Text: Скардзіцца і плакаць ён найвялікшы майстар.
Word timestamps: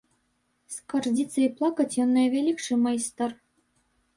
Скардзіцца 0.75 1.35
і 1.43 1.45
плакаць 1.59 1.99
ён 2.07 2.15
найвялікшы 2.19 2.81
майстар. 2.87 3.29